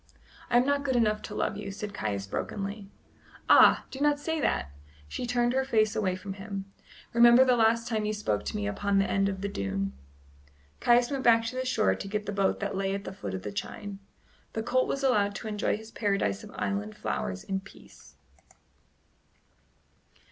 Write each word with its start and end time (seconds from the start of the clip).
"I 0.49 0.57
am 0.57 0.65
not 0.65 0.83
good 0.83 0.95
enough 0.95 1.21
to 1.21 1.35
love 1.35 1.55
you," 1.57 1.69
said 1.69 1.93
Caius 1.93 2.25
brokenly. 2.25 2.89
"Ah! 3.47 3.85
do 3.91 3.99
not 3.99 4.19
say 4.19 4.41
that" 4.41 4.71
she 5.07 5.27
turned 5.27 5.53
her 5.53 5.63
face 5.63 5.95
away 5.95 6.15
from 6.15 6.33
him 6.33 6.65
"remember 7.13 7.45
the 7.45 7.55
last 7.55 7.87
time 7.87 8.03
you 8.05 8.11
spoke 8.13 8.43
to 8.45 8.55
me 8.55 8.65
upon 8.65 8.97
the 8.97 9.05
end 9.07 9.29
of 9.29 9.41
the 9.41 9.47
dune." 9.47 9.93
Caius 10.79 11.11
went 11.11 11.21
back 11.23 11.45
to 11.45 11.55
the 11.55 11.65
shore 11.67 11.93
to 11.93 12.07
get 12.07 12.25
the 12.25 12.31
boat 12.31 12.59
that 12.61 12.75
lay 12.75 12.95
at 12.95 13.03
the 13.03 13.13
foot 13.13 13.35
of 13.35 13.43
the 13.43 13.51
chine. 13.51 13.99
The 14.53 14.63
colt 14.63 14.87
was 14.87 15.03
allowed 15.03 15.35
to 15.35 15.47
enjoy 15.47 15.77
his 15.77 15.91
paradise 15.91 16.43
of 16.43 16.49
island 16.55 16.97
flowers 16.97 17.43
in 17.43 17.59
peace. 17.59 18.15